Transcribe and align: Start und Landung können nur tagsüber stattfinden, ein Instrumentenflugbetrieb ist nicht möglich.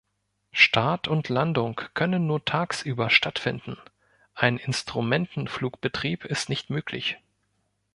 Start 0.51 1.07
und 1.07 1.29
Landung 1.29 1.79
können 1.93 2.25
nur 2.25 2.43
tagsüber 2.43 3.11
stattfinden, 3.11 3.77
ein 4.33 4.57
Instrumentenflugbetrieb 4.57 6.25
ist 6.25 6.49
nicht 6.49 6.71
möglich. 6.71 7.19